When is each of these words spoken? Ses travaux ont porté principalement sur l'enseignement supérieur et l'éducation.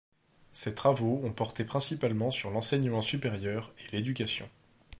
Ses 0.51 0.73
travaux 0.73 1.21
ont 1.23 1.31
porté 1.31 1.63
principalement 1.63 2.31
sur 2.31 2.49
l'enseignement 2.49 3.03
supérieur 3.03 3.71
et 3.77 3.91
l'éducation. 3.95 4.49